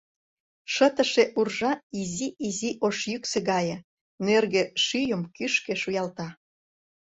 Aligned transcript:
Шытыше 0.73 1.23
уржа 1.39 1.71
изи-изи 1.99 2.71
ош 2.85 2.97
йӱксӧ 3.11 3.39
гае: 3.49 3.77
нӧргӧ 4.25 4.63
шӱйым 4.83 5.21
кӱшкӧ 5.35 5.73
шуялта. 5.81 6.27